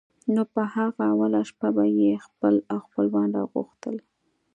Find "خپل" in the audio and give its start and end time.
2.27-2.55